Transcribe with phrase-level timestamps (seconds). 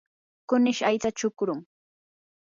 [0.49, 1.59] kunish aycha chukrum.